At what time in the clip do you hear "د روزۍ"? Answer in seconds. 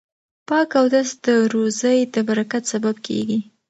1.25-1.99